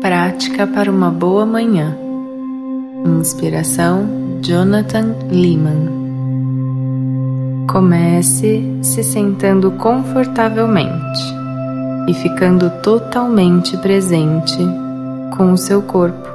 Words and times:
Prática 0.00 0.66
para 0.66 0.90
uma 0.90 1.10
boa 1.10 1.44
manhã. 1.44 1.94
Inspiração 3.04 4.08
Jonathan 4.40 5.14
Lehman. 5.30 5.90
Comece 7.70 8.78
se 8.80 9.04
sentando 9.04 9.70
confortavelmente 9.72 11.20
e 12.08 12.14
ficando 12.14 12.70
totalmente 12.82 13.76
presente 13.76 14.56
com 15.36 15.52
o 15.52 15.58
seu 15.58 15.82
corpo. 15.82 16.28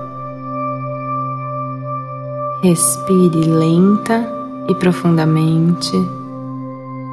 Respire 2.62 3.46
lenta 3.48 4.30
e 4.70 4.76
profundamente, 4.76 5.92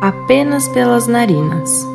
apenas 0.03 0.69
pelas 0.69 1.07
narinas 1.07 1.92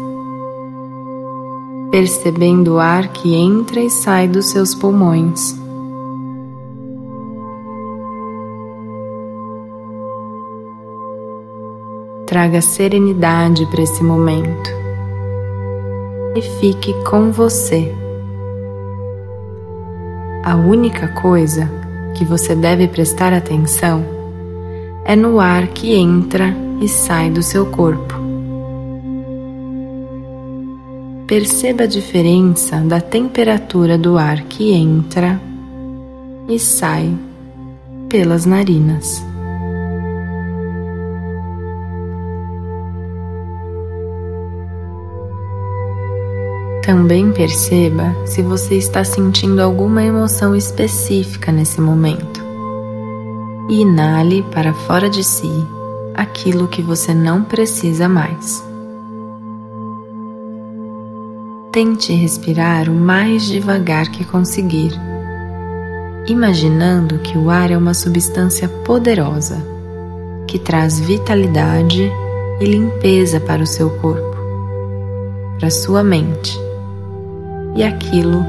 percebendo 1.92 2.76
o 2.76 2.80
ar 2.80 3.08
que 3.10 3.34
entra 3.34 3.80
e 3.80 3.90
sai 3.90 4.28
dos 4.28 4.48
seus 4.48 4.76
pulmões. 4.76 5.58
Traga 12.26 12.62
serenidade 12.62 13.66
para 13.68 13.82
esse 13.82 14.04
momento 14.04 14.70
e 16.36 16.42
fique 16.60 16.94
com 17.06 17.32
você. 17.32 17.96
A 20.44 20.56
única 20.56 21.08
coisa 21.10 21.70
que 22.16 22.26
você 22.26 22.56
deve 22.56 22.88
prestar 22.88 23.34
atenção 23.34 24.04
é 25.06 25.16
no 25.16 25.40
ar 25.40 25.68
que 25.68 25.96
entra 25.96 26.54
e 26.82 26.88
sai 26.88 27.30
do 27.30 27.42
seu 27.42 27.66
corpo. 27.68 28.17
Perceba 31.28 31.84
a 31.84 31.88
diferença 31.88 32.78
da 32.78 33.02
temperatura 33.02 33.98
do 33.98 34.18
ar 34.18 34.44
que 34.44 34.72
entra 34.72 35.38
e 36.48 36.58
sai 36.58 37.14
pelas 38.08 38.46
narinas. 38.46 39.22
Também 46.86 47.34
perceba 47.34 48.16
se 48.26 48.42
você 48.42 48.76
está 48.76 49.04
sentindo 49.04 49.62
alguma 49.62 50.02
emoção 50.02 50.56
específica 50.56 51.52
nesse 51.52 51.82
momento. 51.82 52.42
E 53.70 53.82
inale 53.82 54.44
para 54.44 54.74
fora 54.74 55.10
de 55.10 55.26
si 55.26 55.52
aquilo 56.16 56.70
que 56.70 56.82
você 56.82 57.14
não 57.14 57.44
precisa 57.44 58.08
mais. 58.08 58.67
Tente 61.72 62.14
respirar 62.14 62.90
o 62.90 62.94
mais 62.94 63.46
devagar 63.46 64.10
que 64.10 64.24
conseguir, 64.24 64.92
imaginando 66.26 67.20
que 67.20 67.38
o 67.38 67.50
ar 67.50 67.70
é 67.70 67.78
uma 67.78 67.94
substância 67.94 68.70
poderosa 68.70 69.58
que 70.48 70.58
traz 70.58 70.98
vitalidade 71.00 72.10
e 72.62 72.66
limpeza 72.66 73.40
para 73.42 73.62
o 73.62 73.68
seu 73.68 73.90
corpo, 73.98 74.38
para 75.60 75.70
sua 75.70 76.04
mente 76.04 76.58
e 77.76 77.84
aquilo 77.84 78.46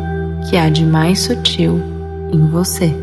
que 0.49 0.57
há 0.57 0.71
de 0.71 0.87
mais 0.87 1.19
sutil 1.21 1.81
em 2.33 2.47
você. 2.47 2.95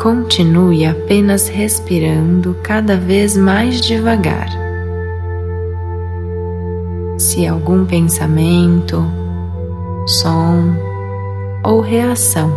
Continue 0.00 0.86
apenas 0.86 1.48
respirando 1.48 2.56
cada 2.62 2.96
vez 2.96 3.36
mais 3.36 3.80
devagar 3.80 4.65
se 7.36 7.46
algum 7.46 7.84
pensamento, 7.84 9.04
som 10.06 10.74
ou 11.62 11.82
reação 11.82 12.50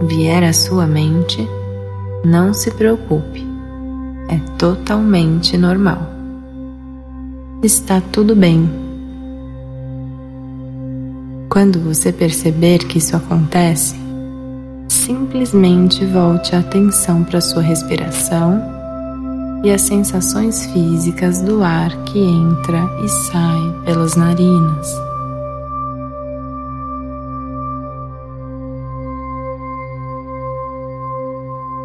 vier 0.00 0.42
à 0.44 0.52
sua 0.54 0.86
mente, 0.86 1.46
não 2.24 2.54
se 2.54 2.70
preocupe, 2.70 3.46
é 4.30 4.38
totalmente 4.56 5.58
normal. 5.58 5.98
Está 7.62 8.00
tudo 8.00 8.34
bem. 8.34 8.70
Quando 11.50 11.78
você 11.78 12.10
perceber 12.10 12.78
que 12.78 12.96
isso 12.96 13.14
acontece, 13.14 13.94
simplesmente 14.88 16.02
volte 16.06 16.56
a 16.56 16.60
atenção 16.60 17.24
para 17.24 17.42
sua 17.42 17.60
respiração 17.60 18.77
e 19.62 19.70
as 19.72 19.82
sensações 19.82 20.66
físicas 20.66 21.42
do 21.42 21.62
ar 21.62 21.90
que 22.04 22.18
entra 22.18 22.88
e 23.04 23.08
sai 23.08 23.82
pelas 23.84 24.14
narinas. 24.14 24.86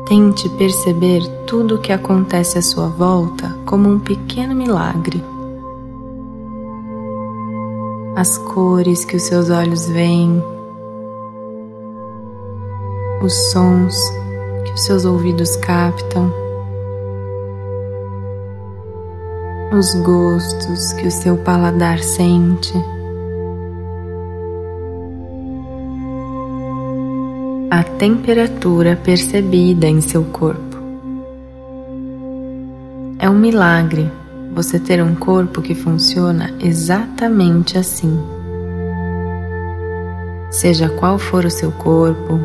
Tente 0.05 0.47
perceber 0.49 1.21
tudo 1.47 1.75
o 1.75 1.77
que 1.79 1.91
acontece 1.91 2.59
à 2.59 2.61
sua 2.61 2.87
volta 2.87 3.57
como 3.65 3.89
um 3.89 3.99
pequeno 3.99 4.53
milagre. 4.53 5.23
As 8.15 8.37
cores 8.37 9.03
que 9.03 9.15
os 9.15 9.23
seus 9.23 9.49
olhos 9.49 9.87
veem, 9.87 10.43
os 13.23 13.33
sons 13.51 13.95
que 14.65 14.73
os 14.73 14.81
seus 14.81 15.03
ouvidos 15.03 15.55
captam 15.55 16.42
os 19.73 19.95
gostos 19.95 20.93
que 20.93 21.07
o 21.07 21.11
seu 21.11 21.35
paladar 21.37 21.97
sente, 21.97 22.73
a 27.71 27.83
temperatura 27.83 28.95
percebida 28.95 29.87
em 29.87 29.99
seu 29.99 30.23
corpo. 30.25 30.77
É 33.17 33.27
um 33.27 33.37
milagre 33.37 34.11
você 34.53 34.77
ter 34.77 35.01
um 35.01 35.15
corpo 35.15 35.59
que 35.59 35.73
funciona 35.73 36.55
exatamente 36.59 37.75
assim. 37.75 38.19
Seja 40.51 40.87
qual 40.87 41.17
for 41.17 41.45
o 41.45 41.49
seu 41.49 41.71
corpo, 41.71 42.39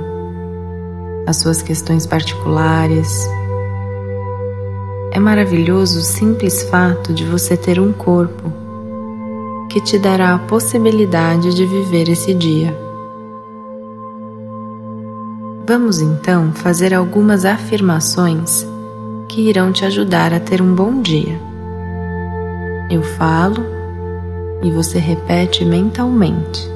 as 1.26 1.36
suas 1.36 1.60
questões 1.60 2.06
particulares, 2.06 3.28
é 5.12 5.18
maravilhoso 5.18 5.98
o 5.98 6.02
simples 6.02 6.62
fato 6.64 7.12
de 7.12 7.24
você 7.24 7.56
ter 7.56 7.80
um 7.80 7.92
corpo 7.92 8.52
que 9.70 9.80
te 9.80 9.98
dará 9.98 10.34
a 10.34 10.38
possibilidade 10.38 11.54
de 11.54 11.66
viver 11.66 12.08
esse 12.08 12.34
dia. 12.34 12.76
Vamos 15.66 16.00
então 16.00 16.52
fazer 16.52 16.94
algumas 16.94 17.44
afirmações 17.44 18.66
que 19.28 19.48
irão 19.48 19.70
te 19.70 19.84
ajudar 19.84 20.32
a 20.32 20.40
ter 20.40 20.62
um 20.62 20.74
bom 20.74 21.02
dia. 21.02 21.38
Eu 22.90 23.02
falo 23.02 23.64
e 24.62 24.70
você 24.70 24.98
repete 24.98 25.64
mentalmente. 25.64 26.66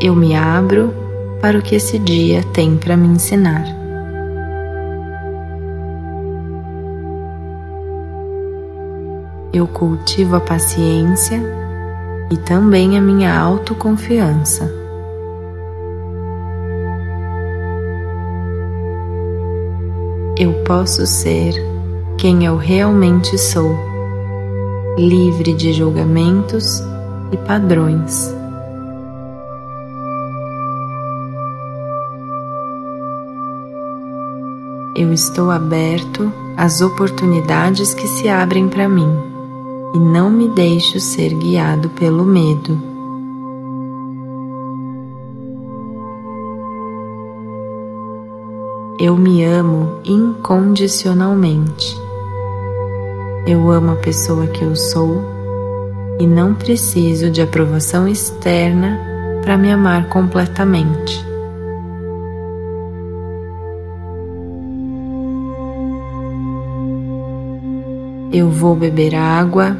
Eu 0.00 0.14
me 0.14 0.34
abro 0.34 0.92
para 1.40 1.58
o 1.58 1.62
que 1.62 1.74
esse 1.74 1.98
dia 1.98 2.42
tem 2.52 2.76
para 2.76 2.96
me 2.96 3.08
ensinar. 3.08 3.81
Eu 9.52 9.66
cultivo 9.66 10.36
a 10.36 10.40
paciência 10.40 11.38
e 12.30 12.36
também 12.38 12.96
a 12.96 13.00
minha 13.00 13.38
autoconfiança. 13.38 14.72
Eu 20.38 20.54
posso 20.64 21.06
ser 21.06 21.52
quem 22.16 22.46
eu 22.46 22.56
realmente 22.56 23.36
sou, 23.36 23.76
livre 24.96 25.52
de 25.52 25.72
julgamentos 25.74 26.82
e 27.30 27.36
padrões. 27.36 28.34
Eu 34.96 35.12
estou 35.12 35.50
aberto 35.50 36.32
às 36.56 36.80
oportunidades 36.80 37.92
que 37.92 38.06
se 38.06 38.28
abrem 38.28 38.68
para 38.68 38.88
mim 38.88 39.31
e 39.94 39.98
não 39.98 40.30
me 40.30 40.48
deixo 40.48 40.98
ser 41.00 41.34
guiado 41.34 41.88
pelo 41.90 42.24
medo. 42.24 42.80
Eu 48.98 49.16
me 49.16 49.44
amo 49.44 50.00
incondicionalmente. 50.04 52.00
Eu 53.46 53.70
amo 53.70 53.92
a 53.92 53.96
pessoa 53.96 54.46
que 54.46 54.62
eu 54.62 54.76
sou 54.76 55.20
e 56.20 56.26
não 56.26 56.54
preciso 56.54 57.28
de 57.30 57.42
aprovação 57.42 58.06
externa 58.06 59.00
para 59.42 59.56
me 59.56 59.72
amar 59.72 60.08
completamente. 60.08 61.31
Eu 68.32 68.48
vou 68.48 68.74
beber 68.74 69.14
água, 69.14 69.76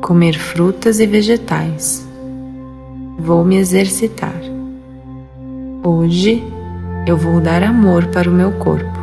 comer 0.00 0.36
frutas 0.36 0.98
e 0.98 1.06
vegetais. 1.06 2.04
Vou 3.16 3.44
me 3.44 3.58
exercitar. 3.58 4.34
Hoje 5.84 6.42
eu 7.06 7.16
vou 7.16 7.40
dar 7.40 7.62
amor 7.62 8.06
para 8.06 8.28
o 8.28 8.32
meu 8.32 8.50
corpo. 8.58 8.98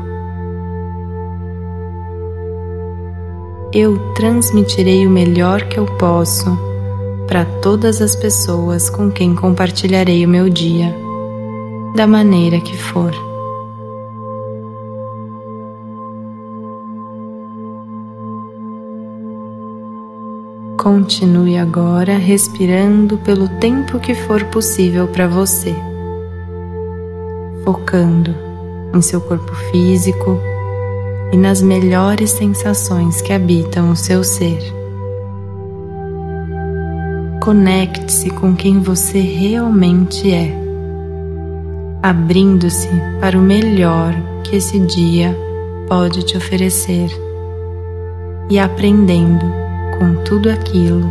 Eu 3.74 3.98
transmitirei 4.16 5.08
o 5.08 5.10
melhor 5.10 5.62
que 5.70 5.80
eu 5.80 5.86
posso 5.98 6.60
para 7.26 7.46
todas 7.62 8.02
as 8.02 8.18
pessoas 8.18 8.90
com 8.90 9.10
quem 9.10 9.34
compartilharei 9.34 10.26
o 10.26 10.30
meu 10.30 10.50
dia, 10.50 10.94
da 11.96 12.06
maneira 12.06 12.60
que 12.60 12.76
for. 12.76 13.29
Continue 20.80 21.58
agora 21.58 22.18
respirando 22.18 23.18
pelo 23.18 23.50
tempo 23.60 24.00
que 24.00 24.16
for 24.16 24.46
possível 24.46 25.10
para 25.10 25.28
você, 25.28 25.76
focando 27.66 28.34
em 28.96 29.02
seu 29.02 29.20
corpo 29.20 29.54
físico 29.72 30.40
e 31.34 31.38
nas 31.38 31.62
melhores 31.62 32.30
sensações 32.30 33.22
que 33.22 33.34
habitam 33.34 33.92
o 33.92 33.96
seu 33.98 34.24
ser. 34.24 34.58
Conecte-se 37.42 38.30
com 38.30 38.56
quem 38.56 38.80
você 38.80 39.20
realmente 39.20 40.32
é, 40.32 40.54
abrindo-se 42.02 42.88
para 43.20 43.38
o 43.38 43.42
melhor 43.42 44.16
que 44.46 44.56
esse 44.56 44.80
dia 44.80 45.38
pode 45.90 46.24
te 46.24 46.38
oferecer 46.38 47.10
e 48.50 48.58
aprendendo 48.58 49.69
com 50.00 50.16
tudo 50.24 50.50
aquilo 50.50 51.06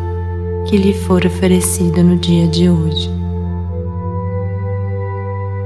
que 0.66 0.76
lhe 0.76 0.94
for 0.94 1.24
oferecido 1.24 2.02
no 2.02 2.16
dia 2.16 2.48
de 2.48 2.68
hoje. 2.68 3.10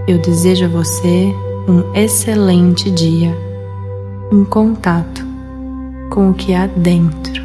Eu 0.06 0.18
desejo 0.18 0.64
a 0.64 0.68
você 0.68 1.32
um 1.68 1.94
excelente 1.94 2.90
dia, 2.90 3.34
um 4.32 4.44
contato 4.44 5.24
com 6.10 6.30
o 6.30 6.34
que 6.34 6.52
há 6.52 6.66
dentro 6.66 7.41